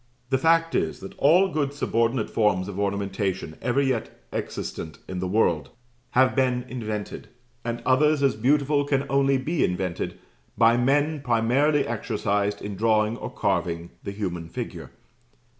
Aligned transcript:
The 0.31 0.39
fact 0.39 0.73
is, 0.73 0.99
that 1.01 1.15
all 1.19 1.47
good 1.49 1.73
subordinate 1.75 2.27
forms 2.31 2.67
of 2.67 2.79
ornamentation 2.79 3.55
ever 3.61 3.79
yet 3.79 4.09
existent 4.33 4.97
in 5.07 5.19
the 5.19 5.27
world 5.27 5.69
have 6.17 6.35
been 6.35 6.65
invented, 6.67 7.27
and 7.63 7.83
others 7.85 8.23
as 8.23 8.35
beautiful 8.35 8.83
can 8.83 9.05
only 9.11 9.37
be 9.37 9.63
invented, 9.63 10.17
by 10.57 10.75
men 10.75 11.21
primarily 11.21 11.85
exercised 11.85 12.63
in 12.63 12.75
drawing 12.75 13.15
or 13.17 13.29
carving 13.29 13.91
the 14.01 14.09
human 14.09 14.49
figure. 14.49 14.89